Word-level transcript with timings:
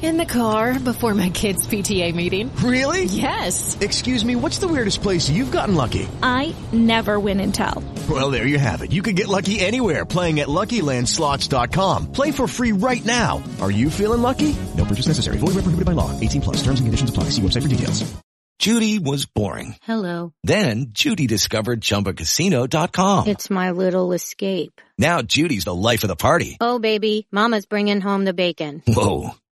In 0.00 0.16
the 0.16 0.24
car 0.24 0.78
before 0.78 1.12
my 1.12 1.28
kids' 1.28 1.66
PTA 1.66 2.14
meeting. 2.14 2.54
Really? 2.62 3.04
Yes. 3.06 3.76
Excuse 3.80 4.24
me, 4.24 4.36
what's 4.36 4.58
the 4.58 4.68
weirdest 4.68 5.02
place 5.02 5.28
you've 5.28 5.50
gotten 5.50 5.74
lucky? 5.74 6.08
I 6.22 6.54
never 6.72 7.18
win 7.18 7.40
and 7.40 7.52
tell. 7.52 7.82
Well, 8.08 8.30
there 8.30 8.46
you 8.46 8.60
have 8.60 8.82
it. 8.82 8.92
You 8.92 9.02
can 9.02 9.16
get 9.16 9.26
lucky 9.26 9.58
anywhere 9.58 10.06
playing 10.06 10.38
at 10.38 10.46
LuckyLandSlots.com. 10.46 12.12
Play 12.12 12.30
for 12.30 12.46
free 12.46 12.70
right 12.70 13.04
now. 13.04 13.42
Are 13.60 13.72
you 13.72 13.90
feeling 13.90 14.22
lucky? 14.22 14.54
No 14.76 14.84
purchase 14.84 15.08
necessary. 15.08 15.38
Void 15.38 15.58
where 15.58 15.66
prohibited 15.66 15.84
by 15.84 15.98
law. 15.98 16.10
18 16.20 16.42
plus. 16.42 16.56
Terms 16.62 16.78
and 16.78 16.86
conditions 16.86 17.10
apply. 17.10 17.24
See 17.34 17.42
website 17.42 17.62
for 17.62 17.68
details. 17.68 18.08
Judy 18.58 18.98
was 18.98 19.24
boring. 19.24 19.76
Hello. 19.82 20.32
Then 20.42 20.86
Judy 20.90 21.28
discovered 21.28 21.80
ChumbaCasino.com. 21.80 23.28
It's 23.28 23.50
my 23.50 23.70
little 23.70 24.12
escape. 24.12 24.80
Now 24.98 25.22
Judy's 25.22 25.64
the 25.64 25.74
life 25.74 26.02
of 26.02 26.08
the 26.08 26.16
party. 26.16 26.56
Oh, 26.60 26.80
baby, 26.80 27.28
mama's 27.30 27.66
bringing 27.66 28.00
home 28.00 28.24
the 28.24 28.32
bacon. 28.32 28.82
Whoa, 28.88 29.30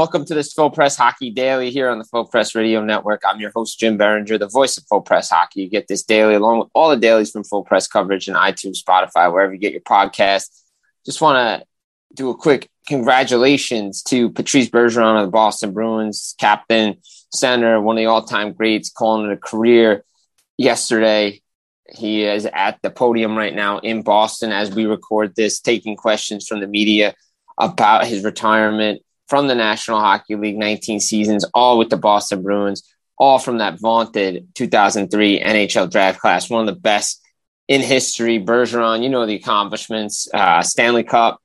Welcome 0.00 0.24
to 0.24 0.34
this 0.34 0.54
Full 0.54 0.70
Press 0.70 0.96
Hockey 0.96 1.28
Daily 1.28 1.70
here 1.70 1.90
on 1.90 1.98
the 1.98 2.06
Full 2.06 2.24
Press 2.24 2.54
Radio 2.54 2.82
Network. 2.82 3.20
I'm 3.22 3.38
your 3.38 3.50
host, 3.54 3.78
Jim 3.78 3.98
Biringer, 3.98 4.38
the 4.38 4.48
voice 4.48 4.78
of 4.78 4.84
Full 4.84 5.02
Press 5.02 5.28
Hockey. 5.28 5.60
You 5.60 5.68
get 5.68 5.88
this 5.88 6.04
daily 6.04 6.32
along 6.32 6.60
with 6.60 6.68
all 6.72 6.88
the 6.88 6.96
dailies 6.96 7.30
from 7.30 7.44
Full 7.44 7.64
Press 7.64 7.86
coverage 7.86 8.26
in 8.26 8.34
iTunes, 8.34 8.82
Spotify, 8.82 9.30
wherever 9.30 9.52
you 9.52 9.58
get 9.58 9.72
your 9.72 9.82
podcast. 9.82 10.46
Just 11.04 11.20
want 11.20 11.36
to 11.36 11.66
do 12.14 12.30
a 12.30 12.34
quick 12.34 12.70
congratulations 12.88 14.02
to 14.04 14.30
Patrice 14.30 14.70
Bergeron 14.70 15.20
of 15.20 15.26
the 15.26 15.32
Boston 15.32 15.74
Bruins, 15.74 16.34
captain, 16.40 16.96
center, 17.34 17.78
one 17.78 17.98
of 17.98 18.00
the 18.00 18.06
all-time 18.06 18.54
greats, 18.54 18.88
calling 18.88 19.30
it 19.30 19.34
a 19.34 19.36
career 19.36 20.02
yesterday. 20.56 21.42
He 21.90 22.24
is 22.24 22.46
at 22.46 22.78
the 22.80 22.88
podium 22.88 23.36
right 23.36 23.54
now 23.54 23.80
in 23.80 24.00
Boston 24.00 24.50
as 24.50 24.74
we 24.74 24.86
record 24.86 25.36
this, 25.36 25.60
taking 25.60 25.94
questions 25.94 26.48
from 26.48 26.60
the 26.60 26.66
media 26.66 27.14
about 27.58 28.06
his 28.06 28.24
retirement 28.24 29.02
from 29.30 29.46
the 29.46 29.54
National 29.54 30.00
Hockey 30.00 30.34
League 30.34 30.58
19 30.58 30.98
seasons, 31.00 31.46
all 31.54 31.78
with 31.78 31.88
the 31.88 31.96
Boston 31.96 32.42
Bruins, 32.42 32.82
all 33.16 33.38
from 33.38 33.58
that 33.58 33.78
vaunted 33.78 34.48
2003 34.56 35.40
NHL 35.40 35.88
draft 35.90 36.20
class, 36.20 36.50
one 36.50 36.68
of 36.68 36.74
the 36.74 36.80
best 36.80 37.24
in 37.68 37.80
history. 37.80 38.40
Bergeron, 38.40 39.02
you 39.02 39.08
know 39.08 39.24
the 39.26 39.36
accomplishments 39.36 40.28
uh, 40.34 40.62
Stanley 40.62 41.04
Cup, 41.04 41.40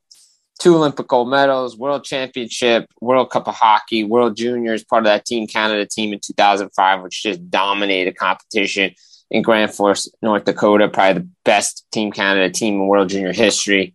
two 0.59 0.75
Olympic 0.75 1.07
gold 1.07 1.29
medals, 1.29 1.77
World 1.77 2.03
Championship, 2.03 2.89
World 3.01 3.29
Cup 3.29 3.47
of 3.47 3.53
Hockey, 3.53 4.03
World 4.03 4.35
Juniors, 4.35 4.83
part 4.83 5.03
of 5.03 5.05
that 5.05 5.25
Team 5.25 5.47
Canada 5.47 5.85
team 5.85 6.11
in 6.11 6.19
2005, 6.19 7.03
which 7.03 7.21
just 7.21 7.49
dominated 7.51 8.17
competition 8.17 8.95
in 9.29 9.41
Grand 9.41 9.71
Forks, 9.71 10.07
North 10.21 10.45
Dakota, 10.45 10.87
probably 10.87 11.21
the 11.21 11.29
best 11.43 11.85
Team 11.91 12.11
Canada 12.11 12.49
team 12.49 12.75
in 12.75 12.87
World 12.87 13.09
Junior 13.09 13.33
history. 13.33 13.94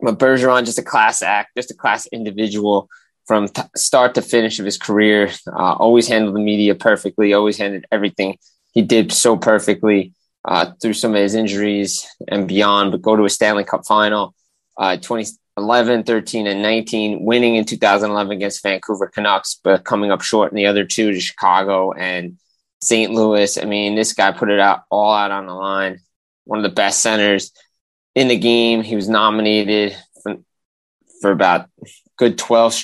But 0.00 0.18
Bergeron, 0.18 0.64
just 0.64 0.78
a 0.78 0.82
class 0.82 1.22
act, 1.22 1.56
just 1.56 1.70
a 1.70 1.74
class 1.74 2.06
individual 2.06 2.88
from 3.26 3.48
t- 3.48 3.62
start 3.74 4.14
to 4.14 4.22
finish 4.22 4.58
of 4.58 4.64
his 4.64 4.78
career. 4.78 5.30
Uh, 5.46 5.74
always 5.74 6.08
handled 6.08 6.34
the 6.34 6.40
media 6.40 6.74
perfectly. 6.74 7.32
Always 7.32 7.58
handled 7.58 7.84
everything 7.90 8.38
he 8.72 8.82
did 8.82 9.12
so 9.12 9.36
perfectly 9.36 10.12
uh, 10.44 10.72
through 10.80 10.92
some 10.92 11.14
of 11.14 11.20
his 11.20 11.34
injuries 11.34 12.06
and 12.28 12.46
beyond. 12.46 12.92
But 12.92 13.02
go 13.02 13.16
to 13.16 13.24
a 13.24 13.30
Stanley 13.30 13.64
Cup 13.64 13.86
final, 13.86 14.34
uh, 14.76 14.96
2011, 14.96 16.04
13, 16.04 16.46
and 16.46 16.62
19, 16.62 17.24
winning 17.24 17.56
in 17.56 17.64
2011 17.64 18.32
against 18.32 18.62
Vancouver 18.62 19.08
Canucks, 19.08 19.58
but 19.62 19.84
coming 19.84 20.12
up 20.12 20.22
short 20.22 20.52
in 20.52 20.56
the 20.56 20.66
other 20.66 20.84
two 20.84 21.12
to 21.12 21.20
Chicago 21.20 21.92
and 21.92 22.38
St. 22.82 23.10
Louis. 23.12 23.58
I 23.58 23.64
mean, 23.64 23.94
this 23.94 24.12
guy 24.12 24.30
put 24.32 24.50
it 24.50 24.60
out 24.60 24.82
all 24.90 25.12
out 25.12 25.30
on 25.30 25.46
the 25.46 25.54
line. 25.54 26.00
One 26.44 26.58
of 26.58 26.62
the 26.62 26.68
best 26.68 27.00
centers 27.00 27.50
in 28.16 28.26
the 28.26 28.38
game. 28.38 28.82
He 28.82 28.96
was 28.96 29.08
nominated 29.08 29.94
for, 30.22 30.36
for 31.20 31.30
about 31.30 31.68
good 32.16 32.36
12 32.38 32.82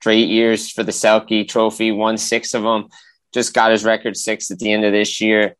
straight 0.00 0.28
years 0.28 0.70
for 0.70 0.84
the 0.84 0.92
Selke 0.92 1.46
trophy, 1.46 1.92
won 1.92 2.16
six 2.16 2.54
of 2.54 2.62
them, 2.62 2.88
just 3.34 3.52
got 3.52 3.72
his 3.72 3.84
record 3.84 4.16
six 4.16 4.50
at 4.50 4.58
the 4.58 4.72
end 4.72 4.86
of 4.86 4.92
this 4.92 5.20
year. 5.20 5.56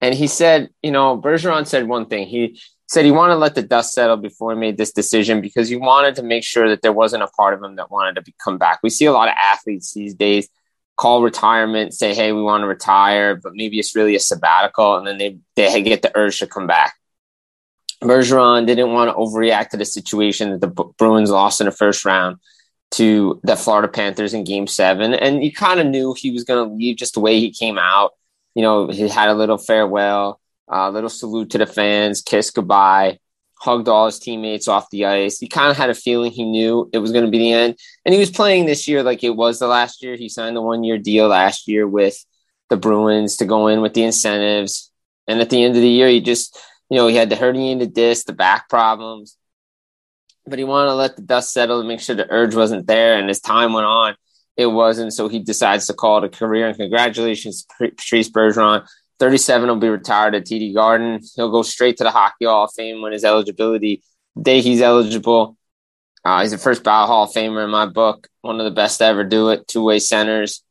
And 0.00 0.14
he 0.14 0.26
said, 0.26 0.70
you 0.82 0.90
know, 0.90 1.20
Bergeron 1.20 1.66
said 1.66 1.86
one 1.86 2.06
thing. 2.06 2.26
He 2.26 2.60
said 2.88 3.04
he 3.04 3.12
wanted 3.12 3.34
to 3.34 3.38
let 3.38 3.54
the 3.54 3.62
dust 3.62 3.92
settle 3.92 4.16
before 4.16 4.52
he 4.52 4.58
made 4.58 4.76
this 4.76 4.92
decision 4.92 5.40
because 5.40 5.68
he 5.68 5.76
wanted 5.76 6.16
to 6.16 6.22
make 6.22 6.42
sure 6.42 6.68
that 6.68 6.82
there 6.82 6.92
wasn't 6.92 7.22
a 7.22 7.28
part 7.28 7.54
of 7.54 7.62
him 7.62 7.76
that 7.76 7.90
wanted 7.90 8.16
to 8.16 8.22
be, 8.22 8.34
come 8.42 8.58
back. 8.58 8.80
We 8.82 8.90
see 8.90 9.04
a 9.04 9.12
lot 9.12 9.28
of 9.28 9.34
athletes 9.38 9.92
these 9.92 10.14
days 10.14 10.48
call 10.96 11.22
retirement, 11.22 11.94
say, 11.94 12.14
hey, 12.14 12.32
we 12.32 12.42
want 12.42 12.62
to 12.62 12.66
retire, 12.66 13.34
but 13.34 13.54
maybe 13.54 13.78
it's 13.78 13.96
really 13.96 14.14
a 14.14 14.20
sabbatical, 14.20 14.96
and 14.96 15.06
then 15.06 15.18
they, 15.18 15.38
they 15.56 15.82
get 15.82 16.02
the 16.02 16.12
urge 16.14 16.38
to 16.38 16.46
come 16.46 16.66
back. 16.66 16.94
Bergeron 18.02 18.66
didn't 18.66 18.92
want 18.92 19.10
to 19.10 19.14
overreact 19.14 19.70
to 19.70 19.76
the 19.76 19.84
situation 19.84 20.50
that 20.50 20.60
the 20.60 20.84
Bruins 20.98 21.30
lost 21.30 21.60
in 21.60 21.66
the 21.66 21.72
first 21.72 22.04
round 22.04 22.38
to 22.92 23.40
the 23.42 23.56
Florida 23.56 23.88
Panthers 23.88 24.34
in 24.34 24.44
game 24.44 24.66
seven. 24.66 25.14
And 25.14 25.42
you 25.42 25.52
kind 25.52 25.80
of 25.80 25.86
knew 25.86 26.14
he 26.16 26.30
was 26.30 26.44
going 26.44 26.68
to 26.68 26.74
leave 26.74 26.96
just 26.96 27.14
the 27.14 27.20
way 27.20 27.40
he 27.40 27.50
came 27.50 27.78
out. 27.78 28.12
You 28.54 28.62
know, 28.62 28.88
he 28.88 29.08
had 29.08 29.28
a 29.28 29.34
little 29.34 29.56
farewell, 29.56 30.40
a 30.68 30.76
uh, 30.76 30.90
little 30.90 31.08
salute 31.08 31.50
to 31.50 31.58
the 31.58 31.66
fans, 31.66 32.20
kiss 32.20 32.50
goodbye, 32.50 33.18
hugged 33.54 33.88
all 33.88 34.06
his 34.06 34.18
teammates 34.18 34.68
off 34.68 34.90
the 34.90 35.06
ice. 35.06 35.38
He 35.38 35.48
kind 35.48 35.70
of 35.70 35.76
had 35.76 35.88
a 35.88 35.94
feeling 35.94 36.32
he 36.32 36.44
knew 36.44 36.90
it 36.92 36.98
was 36.98 37.12
going 37.12 37.24
to 37.24 37.30
be 37.30 37.38
the 37.38 37.52
end. 37.52 37.78
And 38.04 38.12
he 38.12 38.20
was 38.20 38.30
playing 38.30 38.66
this 38.66 38.86
year 38.86 39.02
like 39.02 39.24
it 39.24 39.36
was 39.36 39.58
the 39.58 39.68
last 39.68 40.02
year. 40.02 40.16
He 40.16 40.28
signed 40.28 40.56
the 40.56 40.62
one 40.62 40.84
year 40.84 40.98
deal 40.98 41.28
last 41.28 41.68
year 41.68 41.88
with 41.88 42.16
the 42.68 42.76
Bruins 42.76 43.36
to 43.36 43.44
go 43.44 43.68
in 43.68 43.80
with 43.80 43.94
the 43.94 44.02
incentives 44.02 44.90
And 45.28 45.40
at 45.40 45.50
the 45.50 45.62
end 45.62 45.76
of 45.76 45.82
the 45.82 45.88
year, 45.88 46.08
he 46.08 46.20
just, 46.20 46.58
you 46.92 46.98
know, 46.98 47.06
he 47.06 47.16
had 47.16 47.30
the 47.30 47.36
herniated 47.36 47.94
disc, 47.94 48.26
the 48.26 48.34
back 48.34 48.68
problems, 48.68 49.38
but 50.46 50.58
he 50.58 50.64
wanted 50.66 50.90
to 50.90 50.94
let 50.94 51.16
the 51.16 51.22
dust 51.22 51.50
settle 51.50 51.78
and 51.78 51.88
make 51.88 52.00
sure 52.00 52.14
the 52.14 52.30
urge 52.30 52.54
wasn't 52.54 52.86
there. 52.86 53.18
And 53.18 53.30
as 53.30 53.40
time 53.40 53.72
went 53.72 53.86
on, 53.86 54.14
it 54.58 54.66
wasn't. 54.66 55.14
So 55.14 55.28
he 55.28 55.38
decides 55.38 55.86
to 55.86 55.94
call 55.94 56.18
it 56.18 56.24
a 56.24 56.28
career. 56.28 56.68
And 56.68 56.76
congratulations, 56.76 57.64
Patrice 57.78 58.28
Bergeron. 58.28 58.86
37 59.20 59.70
will 59.70 59.76
be 59.76 59.88
retired 59.88 60.34
at 60.34 60.44
TD 60.44 60.74
Garden. 60.74 61.20
He'll 61.34 61.50
go 61.50 61.62
straight 61.62 61.96
to 61.96 62.04
the 62.04 62.10
Hockey 62.10 62.44
Hall 62.44 62.64
of 62.64 62.72
Fame 62.76 63.00
when 63.00 63.12
his 63.12 63.24
eligibility 63.24 64.02
day 64.40 64.60
he's 64.60 64.82
eligible. 64.82 65.56
Uh, 66.26 66.42
he's 66.42 66.50
the 66.50 66.58
first 66.58 66.84
ballot 66.84 67.08
Hall 67.08 67.24
of 67.24 67.30
Famer 67.30 67.64
in 67.64 67.70
my 67.70 67.86
book. 67.86 68.28
One 68.42 68.60
of 68.60 68.64
the 68.64 68.70
best 68.70 68.98
to 68.98 69.06
ever 69.06 69.24
do 69.24 69.48
it. 69.48 69.66
Two 69.66 69.82
way 69.82 69.98
centers. 69.98 70.62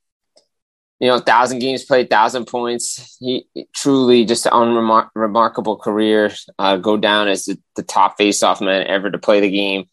You 1.01 1.07
know, 1.07 1.19
thousand 1.19 1.59
games 1.59 1.83
played, 1.83 2.11
thousand 2.11 2.45
points. 2.45 3.17
He 3.19 3.47
truly 3.75 4.23
just 4.23 4.45
an 4.45 4.53
unremarkable 4.53 5.77
career. 5.77 6.31
Uh, 6.59 6.77
go 6.77 6.95
down 6.95 7.27
as 7.27 7.45
the, 7.45 7.57
the 7.75 7.81
top 7.81 8.19
faceoff 8.19 8.61
man 8.61 8.85
ever 8.85 9.09
to 9.09 9.17
play 9.17 9.39
the 9.39 9.49
game. 9.49 9.85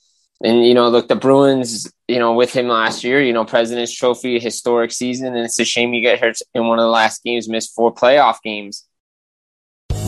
And 0.44 0.66
you 0.66 0.75
know, 0.75 0.90
look, 0.90 1.08
the 1.08 1.16
Bruins, 1.16 1.90
you 2.06 2.19
know, 2.19 2.34
with 2.34 2.52
him 2.52 2.69
last 2.69 3.05
year, 3.05 3.22
you 3.22 3.32
know, 3.32 3.46
President's 3.46 3.93
Trophy, 3.93 4.38
historic 4.38 4.93
season, 4.93 5.28
and 5.28 5.46
it's 5.46 5.58
a 5.58 5.64
shame 5.64 5.94
you 5.94 6.02
get 6.02 6.20
hurt 6.20 6.37
in 6.55 6.66
one 6.66 6.78
of 6.78 6.84
the 6.84 6.90
last 6.90 7.25
games, 7.25 7.49
missed 7.49 7.75
four 7.75 7.93
playoff 7.93 8.37
games. 8.44 8.84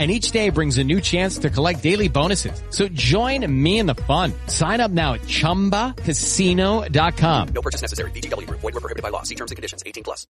and 0.00 0.10
each 0.10 0.30
day 0.30 0.48
brings 0.48 0.78
a 0.78 0.84
new 0.84 0.98
chance 1.00 1.36
to 1.38 1.50
collect 1.50 1.82
daily 1.82 2.08
bonuses. 2.08 2.62
So 2.70 2.88
join 2.88 3.44
me 3.62 3.78
in 3.78 3.84
the 3.84 3.94
fun. 3.94 4.32
Sign 4.46 4.80
up 4.80 4.90
now 4.90 5.12
at 5.12 5.20
ChumbaCasino.com. 5.22 7.48
No 7.48 7.60
purchase 7.60 7.82
necessary. 7.82 8.10
VGW. 8.12 8.48
Void 8.48 8.62
were 8.62 8.80
prohibited 8.80 9.02
by 9.02 9.10
law. 9.10 9.24
See 9.24 9.34
terms 9.34 9.50
and 9.50 9.56
conditions. 9.56 9.82
18 9.84 10.02
plus. 10.02 10.26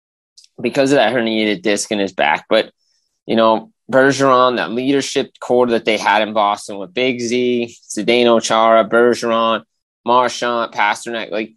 Because 0.60 0.92
of 0.92 0.96
that 0.96 1.14
herniated 1.14 1.62
disc 1.62 1.92
in 1.92 2.00
his 2.00 2.14
back. 2.14 2.48
But, 2.50 2.72
you 3.28 3.36
know, 3.36 3.72
Bergeron, 3.92 4.58
that 4.58 4.72
leadership 4.72 5.34
core 5.40 5.68
that 5.68 5.86
they 5.86 6.00
had 6.00 6.24
in 6.24 6.34
Boston 6.34 6.80
with 6.80 6.92
Big 6.94 7.22
Z, 7.22 7.76
Zdeno 7.90 8.42
Chara, 8.42 8.90
Bergeron, 8.90 9.66
Marchand, 10.04 10.74
Pastrnak, 10.74 11.30
like 11.30 11.54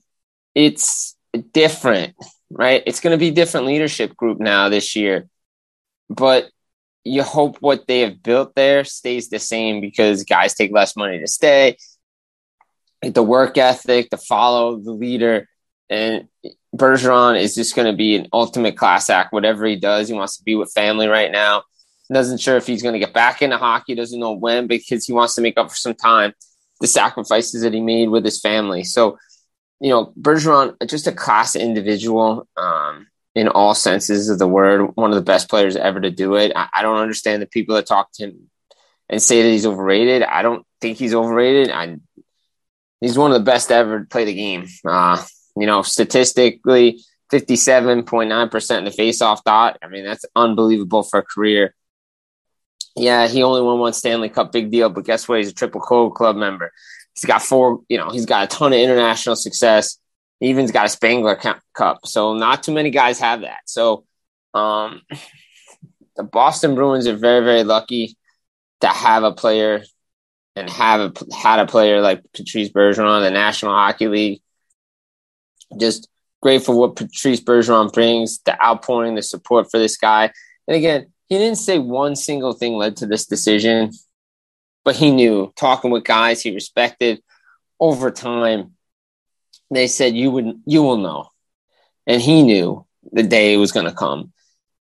it's 0.55 1.17
different, 1.53 2.15
right? 2.51 2.83
It's 2.87 3.01
going 3.01 3.13
to 3.13 3.19
be 3.19 3.31
different 3.31 3.67
leadership 3.67 4.17
group 4.17 4.39
now 4.39 4.69
this 4.69 4.97
year. 4.97 5.29
But 6.11 6.51
you 7.05 7.23
hope 7.23 7.57
what 7.61 7.87
they 7.87 8.01
have 8.01 8.23
built 8.23 8.55
there 8.55 8.85
stays 8.85 9.29
the 9.29 9.39
same 9.39 9.81
because 9.81 10.25
guys 10.25 10.55
take 10.55 10.73
less 10.73 10.97
money 10.97 11.19
to 11.19 11.27
stay. 11.27 11.77
The 13.03 13.23
work 13.23 13.59
ethic, 13.59 14.11
to 14.11 14.17
follow 14.17 14.79
the 14.79 14.93
leader, 14.93 15.49
and 15.91 16.29
Bergeron 16.75 17.39
is 17.39 17.55
just 17.55 17.75
going 17.75 17.91
to 17.91 17.97
be 17.97 18.17
an 18.17 18.29
ultimate 18.33 18.77
class 18.77 19.11
act. 19.11 19.33
Whatever 19.33 19.67
he 19.67 19.77
does, 19.77 20.09
he 20.09 20.15
wants 20.15 20.39
to 20.39 20.45
be 20.45 20.55
with 20.55 20.73
family 20.73 21.09
right 21.09 21.31
now. 21.31 21.65
Doesn't 22.13 22.41
sure 22.41 22.57
if 22.57 22.67
he's 22.67 22.83
going 22.83 22.95
to 22.95 22.99
get 22.99 23.15
back 23.15 23.43
into 23.43 23.59
hockey. 23.59 23.95
Doesn't 23.95 24.19
know 24.19 24.33
when 24.33 24.67
because 24.67 25.07
he 25.07 25.13
wants 25.13 25.35
to 25.35 25.41
make 25.41 25.59
up 25.59 25.71
for 25.71 25.77
some 25.77 25.95
time 25.95 26.33
the 26.81 26.87
sacrifices 26.87 27.63
that 27.63 27.75
he 27.75 27.81
made 27.81 28.09
with 28.09 28.25
his 28.25 28.41
family. 28.41 28.85
So, 28.85 29.19
you 29.81 29.91
know, 29.91 30.13
Bergeron, 30.21 30.77
just 30.89 31.07
a 31.07 31.13
class 31.13 31.57
individual. 31.57 32.47
Um, 32.57 33.07
in 33.35 33.49
all 33.49 33.75
senses 33.75 34.29
of 34.29 34.39
the 34.39 34.47
word, 34.47 34.95
one 34.95 35.11
of 35.11 35.17
the 35.17 35.23
best 35.23 35.49
players 35.49 35.77
ever 35.77 36.01
to 36.01 36.11
do 36.11 36.37
it. 36.37 36.53
I, 36.55 36.69
I, 36.75 36.83
don't 36.83 36.99
understand 36.99 37.41
the 37.41 37.47
people 37.47 37.75
that 37.77 37.87
talk 37.87 38.11
to 38.15 38.25
him 38.25 38.51
and 39.09 39.23
say 39.23 39.43
that 39.43 39.49
he's 39.49 39.67
overrated. 39.67 40.23
I 40.23 40.43
don't 40.43 40.67
think 40.81 40.99
he's 40.99 41.15
overrated. 41.15 41.71
I, 41.71 41.97
he's 43.01 43.17
one 43.17 43.33
of 43.33 43.39
the 43.39 43.45
best 43.45 43.69
to 43.69 43.75
ever 43.75 44.01
to 44.01 44.07
play 44.07 44.25
the 44.25 44.35
game. 44.35 44.67
Uh, 44.85 45.23
you 45.57 45.67
know, 45.67 45.83
statistically, 45.83 47.01
57.9% 47.33 48.79
in 48.79 48.85
the 48.85 48.91
face-off 48.91 49.45
dot. 49.45 49.79
I 49.83 49.89
mean, 49.89 50.05
that's 50.05 50.27
unbelievable 50.37 51.03
for 51.03 51.21
a 51.21 51.25
career. 51.25 51.75
Yeah, 52.95 53.27
he 53.27 53.43
only 53.43 53.63
won 53.63 53.79
one 53.79 53.95
Stanley 53.95 54.29
Cup, 54.29 54.53
big 54.53 54.71
deal. 54.71 54.91
But 54.91 55.07
guess 55.07 55.27
what? 55.27 55.39
He's 55.39 55.49
a 55.49 55.55
triple 55.55 55.81
Gold 55.81 56.15
Club 56.15 56.37
member. 56.37 56.71
He's 57.15 57.25
got 57.25 57.43
four, 57.43 57.81
you 57.89 57.97
know, 57.97 58.11
he's 58.11 58.27
got 58.27 58.45
a 58.45 58.47
ton 58.47 58.75
of 58.75 58.79
international 58.79 59.37
success 59.37 59.99
even's 60.43 60.73
got 60.73 60.87
a 60.87 60.89
Spengler 60.89 61.37
Cup, 61.75 62.01
so 62.05 62.35
not 62.35 62.63
too 62.63 62.73
many 62.73 62.91
guys 62.91 63.21
have 63.21 63.43
that. 63.43 63.61
So, 63.67 64.05
um, 64.55 65.03
the 66.17 66.25
Boston 66.25 66.75
Bruins 66.75 67.07
are 67.07 67.17
very, 67.17 67.45
very 67.45 67.65
lucky 67.65 68.17
to 68.81 68.89
have 68.89 69.23
a 69.23 69.33
player 69.33 69.83
and 70.57 70.69
have 70.69 71.01
a, 71.01 71.35
had 71.35 71.61
a 71.61 71.67
player 71.67 72.01
like 72.01 72.23
Patrice 72.35 72.69
Bergeron, 72.69 73.19
in 73.19 73.23
the 73.23 73.31
National 73.31 73.73
Hockey 73.73 74.09
League. 74.09 74.43
Just 75.79 76.09
great 76.43 76.63
for 76.63 76.77
what 76.77 76.97
Patrice 76.97 77.41
Bergeron 77.41 77.93
brings, 77.93 78.41
the 78.41 78.61
outpouring, 78.63 79.15
the 79.15 79.23
support 79.23 79.71
for 79.71 79.79
this 79.79 79.97
guy. 79.97 80.31
And 80.69 80.77
again, 80.77 81.13
he 81.29 81.39
didn't 81.39 81.57
say 81.57 81.79
one 81.79 82.15
single 82.17 82.53
thing 82.53 82.75
led 82.75 82.97
to 82.99 83.07
this 83.07 83.27
decision, 83.27 83.93
but 84.85 84.97
he 84.97 85.11
knew 85.11 85.53
talking 85.57 85.91
with 85.91 86.05
guys 86.05 86.43
he 86.43 86.53
respected 86.53 87.23
over 87.81 88.11
time 88.11 88.73
they 89.77 89.87
said 89.87 90.15
you 90.15 90.31
would 90.31 90.63
you 90.67 90.83
will 90.83 90.99
know. 90.99 91.29
And 92.07 92.21
he 92.21 92.43
knew 92.43 92.87
the 93.13 93.23
day 93.23 93.57
was 93.57 93.73
going 93.73 93.87
to 93.87 93.93
come. 93.93 94.33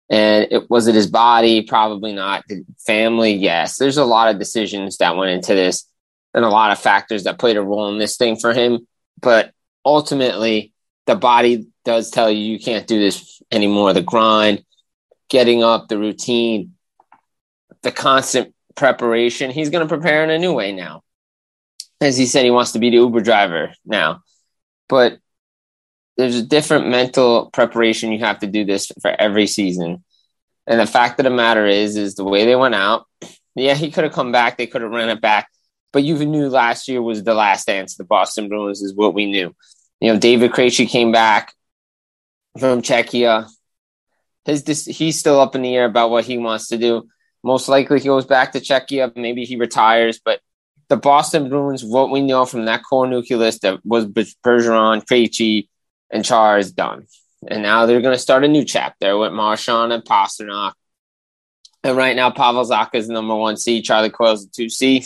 And 0.10 0.48
it 0.52 0.70
was 0.70 0.88
it 0.88 0.96
his 0.96 1.08
body? 1.08 1.64
Probably 1.64 2.14
not. 2.14 2.44
The 2.48 2.64
family? 2.86 3.34
Yes. 3.34 3.78
There's 3.78 3.98
a 3.98 4.06
lot 4.06 4.30
of 4.30 4.40
decisions 4.40 4.98
that 4.98 5.16
went 5.16 5.32
into 5.32 5.54
this 5.54 5.86
and 6.34 6.46
a 6.46 6.50
lot 6.50 6.72
of 6.72 6.80
factors 6.80 7.24
that 7.24 7.40
played 7.40 7.58
a 7.58 7.62
role 7.62 7.92
in 7.92 8.00
this 8.00 8.18
thing 8.18 8.36
for 8.36 8.54
him. 8.54 8.88
But 9.22 9.52
ultimately 9.86 10.74
the 11.06 11.16
body 11.16 11.68
does 11.86 12.12
tell 12.12 12.30
you 12.30 12.40
you 12.40 12.60
can't 12.60 12.88
do 12.88 13.00
this 13.00 13.42
anymore. 13.52 13.94
The 13.94 14.02
grind 14.02 14.64
getting 15.30 15.64
up 15.64 15.88
the 15.88 15.98
routine 15.98 16.74
the 17.82 17.92
constant 17.92 18.54
preparation. 18.76 19.52
He's 19.52 19.70
going 19.70 19.88
to 19.88 19.94
prepare 19.94 20.24
in 20.24 20.30
a 20.30 20.38
new 20.38 20.54
way 20.54 20.74
now. 20.74 21.04
As 22.02 22.18
he 22.18 22.26
said 22.26 22.46
he 22.46 22.52
wants 22.52 22.74
to 22.74 22.80
be 22.80 22.90
the 22.90 22.98
uber 22.98 23.22
driver 23.22 23.72
now 23.86 24.22
but 24.90 25.20
there's 26.18 26.36
a 26.36 26.44
different 26.44 26.90
mental 26.90 27.50
preparation 27.52 28.12
you 28.12 28.20
have 28.20 28.40
to 28.40 28.48
do 28.48 28.66
this 28.66 28.92
for 29.02 29.10
every 29.10 29.48
season. 29.48 30.04
And 30.68 30.80
the 30.80 30.86
fact 30.86 31.20
of 31.20 31.24
the 31.24 31.30
matter 31.30 31.66
is, 31.66 31.96
is 31.96 32.16
the 32.16 32.26
way 32.26 32.46
they 32.46 32.58
went 32.58 32.76
out. 32.76 33.06
Yeah, 33.56 33.76
he 33.76 33.90
could 33.90 34.04
have 34.04 34.14
come 34.14 34.34
back. 34.34 34.58
They 34.58 34.68
could 34.68 34.82
have 34.82 34.92
run 34.92 35.10
it 35.10 35.22
back. 35.22 35.48
But 35.94 36.04
you 36.04 36.18
knew 36.26 36.50
last 36.50 36.88
year 36.88 37.02
was 37.02 37.24
the 37.24 37.34
last 37.34 37.68
dance. 37.68 37.96
The 37.96 38.04
Boston 38.04 38.50
Bruins 38.50 38.82
is 38.82 38.94
what 38.94 39.14
we 39.14 39.26
knew. 39.26 39.56
You 40.02 40.14
know, 40.14 40.20
David 40.20 40.52
Krejci 40.52 40.88
came 40.88 41.12
back 41.12 41.54
from 42.60 42.82
Czechia. 42.82 43.50
His 44.46 44.86
he's 44.86 45.20
still 45.20 45.40
up 45.40 45.56
in 45.56 45.62
the 45.62 45.76
air 45.76 45.86
about 45.86 46.10
what 46.10 46.26
he 46.26 46.38
wants 46.38 46.68
to 46.68 46.78
do. 46.78 47.08
Most 47.44 47.70
likely 47.70 48.00
he 48.00 48.08
goes 48.08 48.26
back 48.26 48.52
to 48.52 48.60
Czechia. 48.60 49.16
Maybe 49.16 49.46
he 49.46 49.56
retires, 49.56 50.20
but 50.24 50.42
the 50.90 50.98
Boston 50.98 51.50
Bruins, 51.50 51.84
what 51.84 52.10
we 52.10 52.22
know 52.22 52.46
from 52.46 52.66
that 52.66 52.82
core 52.84 53.08
nucleus 53.08 53.60
that 53.60 53.86
was 53.86 54.06
Bergeron, 54.06 55.06
Krejci, 55.06 55.70
and 56.10 56.26
Char 56.26 56.58
is 56.58 56.72
done. 56.72 57.06
And 57.48 57.62
now 57.62 57.86
they're 57.86 58.02
going 58.02 58.16
to 58.16 58.22
start 58.22 58.44
a 58.44 58.48
new 58.48 58.66
chapter 58.66 59.18
with 59.18 59.32
Marchand 59.32 59.94
and 59.94 60.04
Pastrnak. 60.04 60.74
And 61.84 61.96
right 61.96 62.16
now, 62.16 62.32
Pavel 62.32 62.66
Zacha 62.66 62.96
is 62.96 63.08
the 63.08 63.14
number 63.14 63.36
one 63.36 63.56
C. 63.56 63.82
Charlie 63.82 64.10
Coyle's 64.10 64.46
the 64.46 64.52
two 64.52 64.70
C. 64.70 65.06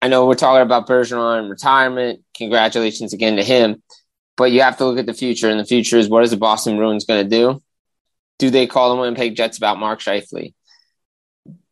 I 0.00 0.08
know 0.08 0.26
we're 0.26 0.34
talking 0.34 0.62
about 0.62 0.86
Bergeron 0.86 1.40
and 1.40 1.50
retirement. 1.50 2.22
Congratulations 2.34 3.12
again 3.12 3.36
to 3.36 3.42
him. 3.42 3.82
But 4.36 4.52
you 4.52 4.62
have 4.62 4.78
to 4.78 4.84
look 4.84 4.98
at 4.98 5.06
the 5.06 5.12
future, 5.12 5.50
and 5.50 5.58
the 5.58 5.64
future 5.64 5.98
is 5.98 6.08
what 6.08 6.22
is 6.22 6.30
the 6.30 6.36
Boston 6.36 6.76
Bruins 6.76 7.04
going 7.04 7.28
to 7.28 7.28
do? 7.28 7.60
Do 8.38 8.50
they 8.50 8.68
call 8.68 8.94
the 8.94 9.00
Winnipeg 9.02 9.34
Jets 9.34 9.58
about 9.58 9.80
Mark 9.80 9.98
Scheifele? 9.98 10.54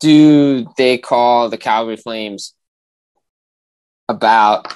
Do 0.00 0.66
they 0.76 0.98
call 0.98 1.48
the 1.48 1.56
Calgary 1.56 1.96
Flames 1.96 2.55
about 4.08 4.72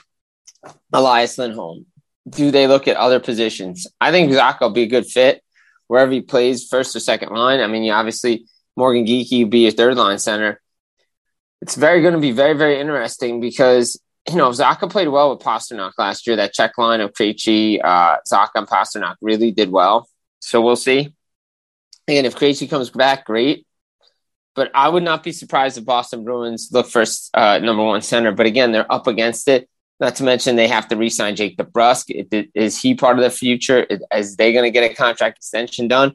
Elias 0.92 1.38
Lindholm? 1.38 1.86
Do 2.28 2.50
they 2.50 2.66
look 2.66 2.86
at 2.88 2.96
other 2.96 3.20
positions? 3.20 3.86
I 4.00 4.10
think 4.10 4.32
Zach 4.32 4.60
will 4.60 4.70
be 4.70 4.82
a 4.82 4.86
good 4.86 5.06
fit 5.06 5.42
wherever 5.86 6.12
he 6.12 6.20
plays, 6.20 6.68
first 6.68 6.94
or 6.94 7.00
second 7.00 7.30
line. 7.30 7.60
I 7.60 7.66
mean, 7.66 7.82
you 7.82 7.92
obviously 7.92 8.46
Morgan 8.76 9.06
Geekie 9.06 9.48
be 9.48 9.66
a 9.66 9.72
third 9.72 9.96
line 9.96 10.18
center. 10.18 10.60
It's 11.60 11.74
very 11.74 12.00
going 12.02 12.14
to 12.14 12.20
be 12.20 12.32
very, 12.32 12.54
very 12.54 12.80
interesting 12.80 13.40
because 13.40 14.00
you 14.28 14.36
know, 14.36 14.50
Zacha 14.50 14.90
played 14.90 15.08
well 15.08 15.30
with 15.30 15.44
Pastrnak 15.44 15.92
last 15.98 16.26
year. 16.26 16.36
That 16.36 16.52
check 16.52 16.76
line 16.78 17.00
of 17.00 17.12
Krejci, 17.12 17.80
uh, 17.82 18.18
Zacha, 18.30 18.50
and 18.56 18.66
Pastrnak 18.66 19.16
really 19.20 19.50
did 19.50 19.70
well. 19.70 20.08
So 20.40 20.60
we'll 20.60 20.76
see. 20.76 21.14
And 22.06 22.26
if 22.26 22.36
Krejci 22.36 22.68
comes 22.68 22.90
back, 22.90 23.24
great. 23.24 23.66
But 24.60 24.70
I 24.74 24.90
would 24.90 25.02
not 25.02 25.22
be 25.22 25.32
surprised 25.32 25.78
if 25.78 25.86
Boston 25.86 26.22
Bruins 26.22 26.68
look 26.70 26.86
for 26.86 27.02
uh, 27.32 27.60
number 27.60 27.82
one 27.82 28.02
center. 28.02 28.30
But 28.30 28.44
again, 28.44 28.72
they're 28.72 28.92
up 28.92 29.06
against 29.06 29.48
it. 29.48 29.70
Not 30.00 30.16
to 30.16 30.22
mention 30.22 30.54
they 30.54 30.68
have 30.68 30.86
to 30.88 30.96
re-sign 30.96 31.34
Jake 31.34 31.56
DeBrusk. 31.56 32.50
Is 32.54 32.78
he 32.78 32.94
part 32.94 33.16
of 33.16 33.24
the 33.24 33.30
future? 33.30 33.86
Is 34.14 34.36
they 34.36 34.52
going 34.52 34.66
to 34.66 34.70
get 34.70 34.90
a 34.90 34.94
contract 34.94 35.38
extension 35.38 35.88
done? 35.88 36.12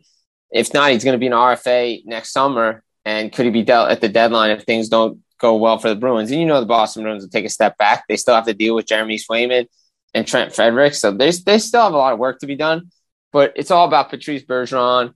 If 0.52 0.75
not, 0.75 0.92
he's 0.92 1.04
going 1.04 1.16
to 1.16 1.20
be 1.20 1.25
an 1.25 1.34
RFA 1.34 2.06
next 2.06 2.34
summer. 2.34 2.84
And 3.04 3.34
could 3.34 3.46
he 3.46 3.52
be 3.52 3.64
dealt 3.64 3.90
at 3.90 4.00
the 4.00 4.10
deadline 4.10 4.52
if 4.52 4.62
things 4.62 4.90
don't 4.90 5.24
go 5.40 5.56
well 5.56 5.80
for 5.80 5.90
the 5.90 5.96
Bruins. 5.96 6.30
And 6.30 6.40
you 6.40 6.46
know 6.46 6.60
the 6.60 6.68
Boston 6.68 7.02
Bruins 7.02 7.24
will 7.24 7.32
take 7.32 7.46
a 7.46 7.50
step 7.50 7.80
back. 7.80 8.04
They 8.08 8.16
still 8.16 8.36
have 8.36 8.46
to 8.46 8.54
deal 8.54 8.75
with 8.75 8.86
Jeremy 8.86 9.18
Swayman 9.18 9.66
and 10.14 10.28
Trent 10.28 10.54
Frederic, 10.54 10.94
So 10.94 11.10
they 11.10 11.32
still 11.32 11.82
have 11.82 11.94
a 11.94 11.98
lot 11.98 12.14
of 12.14 12.20
work 12.20 12.42
to 12.42 12.46
be 12.46 12.56
done. 12.56 12.92
But 13.34 13.54
it's 13.56 13.72
all 13.72 13.88
about 13.88 14.12
Patrice 14.12 14.44
Bergeron 14.44 15.16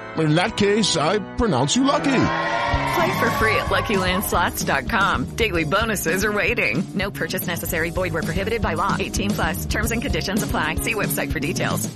In 0.17 0.35
that 0.35 0.57
case, 0.57 0.97
I 0.97 1.19
pronounce 1.35 1.75
you 1.75 1.83
lucky. 1.85 2.23
Play 2.93 3.19
for 3.19 3.29
free 3.31 3.55
at 3.55 3.67
LuckyLandSlots.com. 3.67 5.35
Daily 5.35 5.63
bonuses 5.63 6.25
are 6.25 6.31
waiting. 6.31 6.83
No 6.93 7.09
purchase 7.09 7.47
necessary. 7.47 7.89
Void 7.89 8.13
where 8.13 8.23
prohibited 8.23 8.61
by 8.61 8.73
law. 8.73 8.97
18 8.99 9.31
plus. 9.31 9.65
Terms 9.65 9.91
and 9.91 10.01
conditions 10.01 10.43
apply. 10.43 10.75
See 10.75 10.93
website 10.93 11.31
for 11.31 11.39
details. 11.39 11.89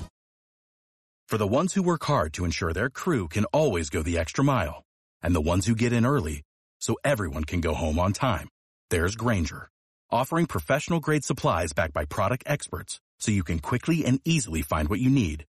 For 1.27 1.39
the 1.39 1.47
ones 1.47 1.73
who 1.73 1.81
work 1.81 2.03
hard 2.03 2.33
to 2.33 2.45
ensure 2.45 2.71
their 2.71 2.91
crew 2.91 3.27
can 3.27 3.45
always 3.45 3.89
go 3.89 4.03
the 4.03 4.19
extra 4.19 4.43
mile, 4.43 4.83
and 5.23 5.35
the 5.35 5.41
ones 5.41 5.65
who 5.65 5.73
get 5.73 5.91
in 5.91 6.05
early 6.05 6.43
so 6.79 6.97
everyone 7.03 7.43
can 7.43 7.61
go 7.61 7.73
home 7.73 7.97
on 7.97 8.13
time, 8.13 8.47
there's 8.91 9.15
Grainger, 9.15 9.67
offering 10.11 10.45
professional-grade 10.45 11.23
supplies 11.23 11.73
backed 11.73 11.93
by 11.93 12.05
product 12.05 12.43
experts 12.45 12.99
so 13.19 13.31
you 13.31 13.43
can 13.43 13.57
quickly 13.57 14.05
and 14.05 14.21
easily 14.23 14.61
find 14.61 14.87
what 14.87 14.99
you 14.99 15.09
need. 15.09 15.45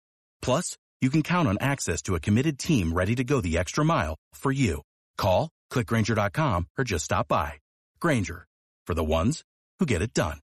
Plus, 0.44 0.78
you 1.04 1.10
can 1.10 1.22
count 1.22 1.48
on 1.48 1.58
access 1.60 2.02
to 2.04 2.16
a 2.16 2.20
committed 2.20 2.58
team 2.58 2.94
ready 2.94 3.16
to 3.16 3.24
go 3.24 3.42
the 3.42 3.58
extra 3.58 3.84
mile 3.84 4.16
for 4.34 4.52
you. 4.52 4.82
Call, 5.18 5.50
clickgranger.com, 5.72 6.68
or 6.78 6.84
just 6.86 7.06
stop 7.06 7.28
by. 7.28 7.54
Grainger, 8.00 8.48
for 8.88 8.94
the 8.94 9.04
ones 9.04 9.44
who 9.80 9.86
get 9.86 10.02
it 10.02 10.14
done. 10.14 10.40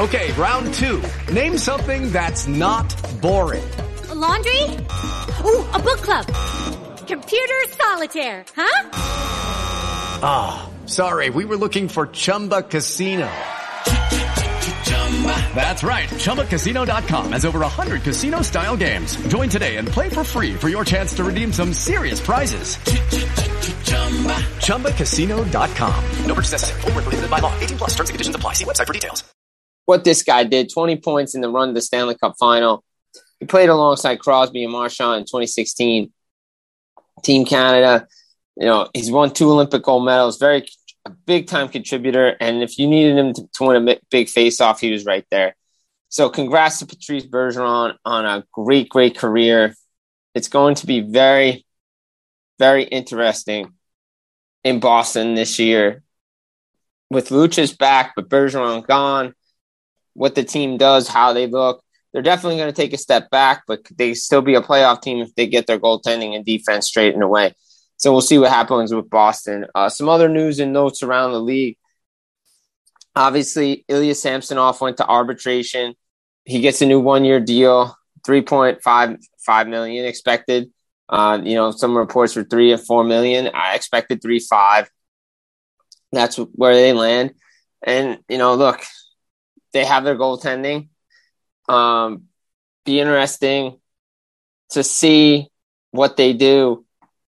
Okay, 0.00 0.32
round 0.32 0.74
two. 0.74 1.00
Name 1.32 1.56
something 1.56 2.10
that's 2.10 2.48
not 2.48 2.92
boring. 3.20 3.68
A 4.08 4.14
laundry? 4.14 4.62
Ooh, 5.44 5.64
a 5.70 5.78
book 5.78 6.00
club. 6.00 6.26
Computer 7.06 7.62
solitaire, 7.68 8.44
huh? 8.56 8.88
Ah. 10.24 10.68
Sorry, 10.86 11.30
we 11.30 11.44
were 11.44 11.56
looking 11.56 11.88
for 11.88 12.08
Chumba 12.08 12.62
Casino. 12.62 13.30
That's 15.54 15.84
right. 15.84 16.08
ChumbaCasino.com 16.08 17.32
has 17.32 17.44
over 17.44 17.60
100 17.60 18.02
casino 18.02 18.42
style 18.42 18.76
games. 18.76 19.14
Join 19.28 19.48
today 19.48 19.76
and 19.76 19.86
play 19.86 20.08
for 20.08 20.24
free 20.24 20.54
for 20.54 20.68
your 20.68 20.84
chance 20.84 21.14
to 21.14 21.22
redeem 21.22 21.52
some 21.52 21.72
serious 21.72 22.18
prizes. 22.18 22.76
ChumbaCasino.com. 24.66 26.04
No 26.26 26.34
purchase 26.34 26.52
necessary. 26.52 26.80
Prohibited 26.80 27.30
by 27.30 27.38
law. 27.38 27.56
18 27.60 27.78
plus 27.78 27.90
terms 27.90 28.10
and 28.10 28.14
conditions 28.14 28.34
apply. 28.34 28.54
See 28.54 28.64
website 28.64 28.86
for 28.88 28.92
details. 28.92 29.22
What 29.84 30.02
this 30.02 30.24
guy 30.24 30.42
did 30.42 30.72
20 30.72 30.96
points 30.96 31.36
in 31.36 31.40
the 31.40 31.48
run 31.48 31.68
to 31.68 31.74
the 31.74 31.82
Stanley 31.82 32.16
Cup 32.16 32.34
final. 32.40 32.82
He 33.38 33.46
played 33.46 33.68
alongside 33.68 34.18
Crosby 34.18 34.64
and 34.64 34.72
Marchand 34.72 35.18
in 35.18 35.24
2016. 35.24 36.12
Team 37.22 37.44
Canada 37.44 38.08
you 38.56 38.66
know, 38.66 38.88
he's 38.94 39.10
won 39.10 39.32
two 39.32 39.50
Olympic 39.50 39.82
gold 39.82 40.04
medals, 40.04 40.38
very 40.38 40.66
a 41.04 41.10
big 41.10 41.46
time 41.46 41.68
contributor. 41.68 42.36
And 42.40 42.62
if 42.62 42.78
you 42.78 42.86
needed 42.86 43.16
him 43.16 43.32
to, 43.34 43.48
to 43.54 43.64
win 43.64 43.88
a 43.88 43.98
big 44.10 44.28
face 44.28 44.60
off, 44.60 44.80
he 44.80 44.92
was 44.92 45.04
right 45.04 45.26
there. 45.30 45.56
So 46.08 46.28
congrats 46.28 46.78
to 46.80 46.86
Patrice 46.86 47.26
Bergeron 47.26 47.96
on 48.04 48.26
a 48.26 48.44
great, 48.52 48.88
great 48.88 49.16
career. 49.16 49.74
It's 50.34 50.48
going 50.48 50.74
to 50.76 50.86
be 50.86 51.00
very, 51.00 51.64
very 52.58 52.84
interesting 52.84 53.72
in 54.62 54.80
Boston 54.80 55.34
this 55.34 55.58
year 55.58 56.02
with 57.10 57.30
Lucic's 57.30 57.72
back, 57.72 58.12
but 58.14 58.28
Bergeron 58.28 58.86
gone. 58.86 59.34
What 60.14 60.34
the 60.34 60.44
team 60.44 60.76
does, 60.76 61.08
how 61.08 61.32
they 61.32 61.46
look, 61.46 61.82
they're 62.12 62.22
definitely 62.22 62.58
going 62.58 62.72
to 62.72 62.76
take 62.76 62.92
a 62.92 62.98
step 62.98 63.30
back, 63.30 63.62
but 63.66 63.80
they 63.96 64.14
still 64.14 64.42
be 64.42 64.54
a 64.54 64.60
playoff 64.60 65.00
team 65.00 65.20
if 65.20 65.34
they 65.34 65.46
get 65.46 65.66
their 65.66 65.78
goaltending 65.78 66.36
and 66.36 66.44
defense 66.44 66.86
straightened 66.86 67.22
away. 67.22 67.54
So 68.02 68.10
we'll 68.10 68.20
see 68.20 68.36
what 68.36 68.50
happens 68.50 68.92
with 68.92 69.08
Boston. 69.08 69.64
Uh, 69.76 69.88
some 69.88 70.08
other 70.08 70.28
news 70.28 70.58
and 70.58 70.72
notes 70.72 71.04
around 71.04 71.30
the 71.30 71.40
league. 71.40 71.78
Obviously, 73.14 73.84
Ilya 73.86 74.16
Samsonov 74.16 74.80
went 74.80 74.96
to 74.96 75.06
arbitration. 75.06 75.94
He 76.44 76.60
gets 76.62 76.82
a 76.82 76.86
new 76.86 76.98
one-year 76.98 77.38
deal, 77.38 77.96
three 78.26 78.42
point 78.42 78.82
five 78.82 79.18
five 79.46 79.68
million 79.68 80.04
expected. 80.04 80.72
Uh, 81.08 81.38
you 81.44 81.54
know, 81.54 81.70
some 81.70 81.96
reports 81.96 82.34
were 82.34 82.42
three 82.42 82.72
and 82.72 82.84
four 82.84 83.04
million. 83.04 83.48
I 83.54 83.76
expected 83.76 84.20
three 84.20 84.40
five. 84.40 84.90
That's 86.10 86.34
where 86.38 86.74
they 86.74 86.92
land. 86.92 87.34
And 87.84 88.18
you 88.28 88.38
know, 88.38 88.56
look, 88.56 88.80
they 89.72 89.84
have 89.84 90.02
their 90.02 90.16
goaltending. 90.16 90.88
Um, 91.68 92.24
be 92.84 92.98
interesting 92.98 93.78
to 94.70 94.82
see 94.82 95.52
what 95.92 96.16
they 96.16 96.32
do 96.32 96.84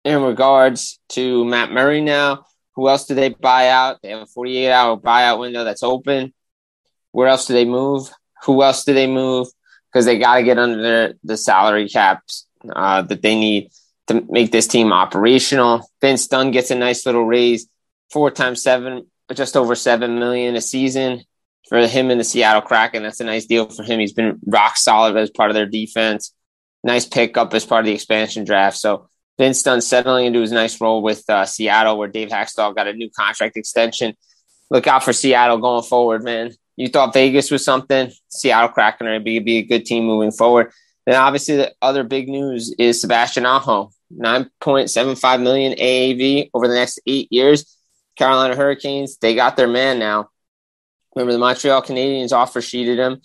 in 0.05 0.23
regards 0.23 0.99
to 1.11 1.45
Matt 1.45 1.71
Murray 1.71 2.01
now. 2.01 2.45
Who 2.77 2.89
else 2.89 3.07
do 3.07 3.15
they 3.15 3.31
buy 3.31 3.69
out? 3.69 4.01
They 4.03 4.11
have 4.11 4.23
a 4.23 4.27
48 4.27 4.71
hour 4.71 4.97
buyout 4.97 5.41
window 5.41 5.65
that's 5.65 5.83
open. 5.83 6.33
Where 7.13 7.29
else 7.29 7.47
do 7.47 7.55
they 7.55 7.65
move? 7.65 8.11
Who 8.45 8.63
else 8.63 8.85
do 8.85 8.95
they 8.95 9.07
move? 9.07 9.49
Because 9.93 10.07
they 10.07 10.19
got 10.19 10.37
to 10.37 10.43
get 10.43 10.59
under 10.59 11.15
the 11.25 11.37
salary 11.37 11.89
caps 11.89 12.47
uh, 12.69 13.03
that 13.03 13.23
they 13.23 13.39
need 13.39 13.71
to 14.07 14.25
make 14.31 14.53
this 14.53 14.67
team 14.67 14.93
operational. 14.93 15.89
Vince 16.01 16.27
Dunn 16.29 16.53
gets 16.53 16.71
a 16.71 16.75
nice 16.75 17.05
little 17.05 17.25
raise, 17.25 17.69
four 18.11 18.31
times 18.31 18.63
seven, 18.63 19.07
just 19.35 19.57
over 19.57 19.75
seven 19.75 20.19
million 20.19 20.57
a 20.57 20.61
season 20.61 21.23
for 21.69 21.87
him 21.87 22.11
in 22.11 22.19
the 22.19 22.25
Seattle 22.25 22.63
Kraken. 22.63 23.03
That's 23.03 23.21
a 23.21 23.25
nice 23.25 23.47
deal 23.47 23.69
for 23.69 23.83
him. 23.83 24.01
He's 24.01 24.13
been 24.13 24.39
rock 24.47 24.77
solid 24.77 25.17
as 25.17 25.31
part 25.31 25.51
of 25.51 25.55
their 25.55 25.67
defense. 25.67 26.35
Nice 26.83 27.07
pickup 27.07 27.53
as 27.55 27.65
part 27.65 27.81
of 27.81 27.87
the 27.87 27.93
expansion 27.93 28.45
draft. 28.45 28.79
So 28.79 29.09
Vince 29.39 29.63
Dunn 29.63 29.81
settling 29.81 30.27
into 30.27 30.41
his 30.41 30.53
nice 30.53 30.81
role 30.81 31.03
with 31.03 31.29
uh, 31.29 31.47
Seattle, 31.47 31.97
where 31.97 32.09
Dave 32.09 32.29
Hakstol 32.29 32.75
got 32.75 32.89
a 32.89 32.93
new 32.93 33.11
contract 33.11 33.57
extension. 33.57 34.15
Look 34.71 34.87
out 34.87 35.03
for 35.03 35.13
Seattle 35.13 35.59
going 35.59 35.83
forward, 35.83 36.23
man. 36.23 36.53
You 36.77 36.89
thought 36.89 37.13
Vegas 37.13 37.51
was 37.51 37.65
something. 37.65 38.11
Seattle 38.29 38.69
Kraken 38.69 39.07
are 39.07 39.21
be, 39.21 39.39
be 39.39 39.59
a 39.59 39.63
good 39.63 39.85
team 39.85 40.05
moving 40.05 40.31
forward. 40.31 40.73
Then 41.07 41.17
obviously 41.17 41.57
the 41.57 41.75
other 41.83 42.05
big 42.05 42.29
news 42.29 42.75
is 42.79 43.01
Sebastian 43.01 43.47
Aho, 43.47 43.91
9.75 44.13 45.43
million 45.43 45.73
AAV 45.73 46.51
over 46.55 46.69
the 46.69 46.75
next 46.75 47.01
eight 47.07 47.29
years. 47.31 47.77
Carolina 48.17 48.55
Hurricanes, 48.55 49.17
they 49.17 49.35
got 49.35 49.57
their 49.57 49.69
man 49.69 49.99
now. 49.99 50.29
Remember 51.15 51.33
the 51.33 51.39
Montreal 51.39 51.83
Canadiens 51.83 52.33
offer 52.33 52.61
sheeted 52.61 52.99
him. 52.99 53.21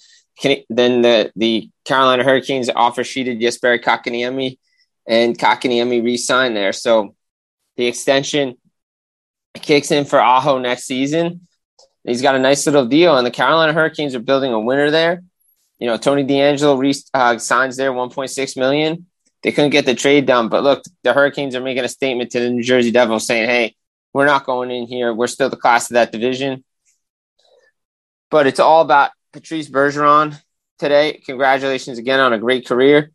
Then 0.69 1.01
the, 1.01 1.31
the 1.35 1.69
Carolina 1.85 2.23
Hurricanes 2.23 2.69
offer 2.75 3.03
sheeted 3.03 3.39
Jesperi 3.39 3.81
Kotkaniemi 3.81 4.57
and 5.07 5.37
Kotkaniemi 5.37 6.03
re-signed 6.03 6.55
there. 6.55 6.73
So 6.73 7.15
the 7.77 7.85
extension 7.85 8.57
kicks 9.53 9.91
in 9.91 10.05
for 10.05 10.19
Aho 10.19 10.59
next 10.59 10.85
season. 10.85 11.47
He's 12.03 12.21
got 12.21 12.35
a 12.35 12.39
nice 12.39 12.65
little 12.65 12.85
deal, 12.85 13.17
and 13.17 13.25
the 13.25 13.31
Carolina 13.31 13.73
Hurricanes 13.73 14.13
are 14.13 14.19
building 14.19 14.53
a 14.53 14.59
winner 14.59 14.91
there. 14.91 15.23
You 15.79 15.87
know, 15.87 15.97
Tony 15.97 16.23
DeAngelo 16.23 16.77
re- 16.77 16.93
uh, 17.13 17.37
signs 17.37 17.77
there 17.77 17.91
1.6 17.91 18.57
million. 18.57 19.07
They 19.41 19.51
couldn't 19.51 19.71
get 19.71 19.85
the 19.85 19.95
trade 19.95 20.25
done, 20.25 20.49
but 20.49 20.63
look, 20.63 20.83
the 21.03 21.13
Hurricanes 21.13 21.55
are 21.55 21.61
making 21.61 21.83
a 21.83 21.89
statement 21.89 22.31
to 22.31 22.39
the 22.39 22.49
New 22.49 22.63
Jersey 22.63 22.91
Devils 22.91 23.27
saying, 23.27 23.47
"Hey, 23.47 23.75
we're 24.13 24.25
not 24.25 24.45
going 24.45 24.71
in 24.71 24.87
here. 24.87 25.13
We're 25.13 25.27
still 25.27 25.49
the 25.49 25.57
class 25.57 25.89
of 25.89 25.95
that 25.95 26.11
division." 26.11 26.63
But 28.31 28.47
it's 28.47 28.59
all 28.59 28.81
about 28.81 29.11
Patrice 29.33 29.69
Bergeron 29.69 30.39
today. 30.79 31.21
Congratulations 31.25 31.97
again 31.97 32.19
on 32.19 32.33
a 32.33 32.39
great 32.39 32.67
career. 32.67 33.11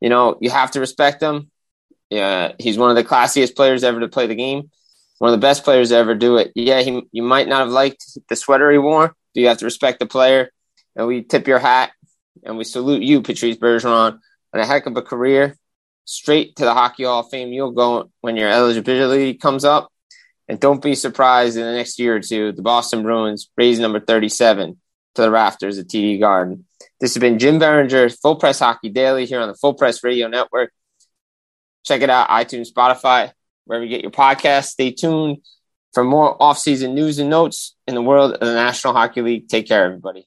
You 0.00 0.08
know, 0.08 0.36
you 0.40 0.50
have 0.50 0.72
to 0.72 0.80
respect 0.80 1.22
him. 1.22 1.50
Yeah, 2.08 2.52
he's 2.58 2.78
one 2.78 2.90
of 2.90 2.96
the 2.96 3.04
classiest 3.04 3.54
players 3.54 3.84
ever 3.84 4.00
to 4.00 4.08
play 4.08 4.26
the 4.26 4.34
game. 4.34 4.70
One 5.18 5.32
of 5.32 5.38
the 5.38 5.46
best 5.46 5.64
players 5.64 5.90
to 5.90 5.96
ever 5.96 6.14
do 6.14 6.38
it. 6.38 6.50
Yeah, 6.54 6.80
he, 6.80 7.02
you 7.12 7.22
might 7.22 7.46
not 7.46 7.60
have 7.60 7.70
liked 7.70 8.04
the 8.28 8.36
sweater 8.36 8.70
he 8.70 8.78
wore, 8.78 9.08
but 9.08 9.40
you 9.40 9.48
have 9.48 9.58
to 9.58 9.66
respect 9.66 10.00
the 10.00 10.06
player. 10.06 10.50
And 10.96 11.06
we 11.06 11.22
tip 11.22 11.46
your 11.46 11.58
hat 11.58 11.92
and 12.42 12.56
we 12.56 12.64
salute 12.64 13.02
you, 13.02 13.22
Patrice 13.22 13.56
Bergeron, 13.56 14.18
on 14.52 14.60
a 14.60 14.66
heck 14.66 14.86
of 14.86 14.96
a 14.96 15.02
career. 15.02 15.56
Straight 16.04 16.56
to 16.56 16.64
the 16.64 16.74
Hockey 16.74 17.04
Hall 17.04 17.20
of 17.20 17.30
Fame, 17.30 17.52
you'll 17.52 17.70
go 17.70 18.10
when 18.22 18.36
your 18.36 18.48
eligibility 18.48 19.34
comes 19.34 19.64
up. 19.64 19.92
And 20.48 20.58
don't 20.58 20.82
be 20.82 20.96
surprised 20.96 21.56
in 21.56 21.62
the 21.62 21.72
next 21.72 22.00
year 22.00 22.16
or 22.16 22.20
two, 22.20 22.50
the 22.50 22.62
Boston 22.62 23.04
Bruins 23.04 23.48
raise 23.56 23.78
number 23.78 24.00
37 24.00 24.76
to 25.14 25.22
the 25.22 25.30
rafters 25.30 25.78
at 25.78 25.86
TD 25.86 26.18
Garden. 26.18 26.66
This 27.00 27.14
has 27.14 27.20
been 27.20 27.38
Jim 27.38 27.58
Biringer, 27.58 28.14
Full 28.20 28.36
Press 28.36 28.58
Hockey 28.58 28.90
Daily 28.90 29.24
here 29.24 29.40
on 29.40 29.48
the 29.48 29.54
Full 29.54 29.74
Press 29.74 30.04
Radio 30.04 30.28
Network. 30.28 30.70
Check 31.84 32.02
it 32.02 32.10
out, 32.10 32.28
iTunes, 32.28 32.70
Spotify, 32.70 33.32
wherever 33.64 33.84
you 33.84 33.90
get 33.90 34.02
your 34.02 34.10
podcast. 34.10 34.66
Stay 34.66 34.90
tuned 34.90 35.38
for 35.94 36.04
more 36.04 36.40
off-season 36.40 36.94
news 36.94 37.18
and 37.18 37.30
notes 37.30 37.74
in 37.86 37.94
the 37.94 38.02
world 38.02 38.34
of 38.34 38.40
the 38.40 38.54
National 38.54 38.92
Hockey 38.92 39.22
League. 39.22 39.48
Take 39.48 39.66
care, 39.66 39.86
everybody. 39.86 40.26